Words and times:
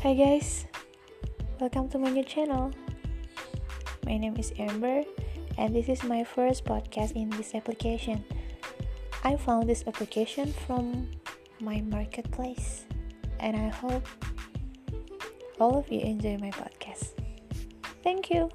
Hi 0.00 0.14
guys, 0.14 0.64
welcome 1.60 1.86
to 1.90 1.98
my 1.98 2.08
new 2.08 2.24
channel. 2.24 2.72
My 4.06 4.16
name 4.16 4.34
is 4.38 4.50
Amber, 4.58 5.04
and 5.58 5.76
this 5.76 5.90
is 5.90 6.02
my 6.04 6.24
first 6.24 6.64
podcast 6.64 7.12
in 7.12 7.28
this 7.36 7.54
application. 7.54 8.24
I 9.24 9.36
found 9.36 9.68
this 9.68 9.84
application 9.86 10.54
from 10.64 11.10
my 11.60 11.82
marketplace, 11.82 12.86
and 13.40 13.54
I 13.54 13.68
hope 13.68 14.08
all 15.60 15.76
of 15.76 15.92
you 15.92 16.00
enjoy 16.00 16.38
my 16.38 16.50
podcast. 16.50 17.12
Thank 18.02 18.30
you. 18.30 18.48